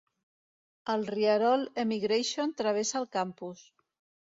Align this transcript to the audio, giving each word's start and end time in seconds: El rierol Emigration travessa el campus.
El 0.93 1.05
rierol 1.09 1.67
Emigration 1.85 2.57
travessa 2.63 3.01
el 3.03 3.09
campus. 3.21 3.65